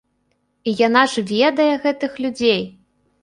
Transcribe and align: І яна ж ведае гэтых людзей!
І 0.69 0.71
яна 0.87 1.03
ж 1.11 1.23
ведае 1.33 1.69
гэтых 1.83 2.17
людзей! 2.25 2.61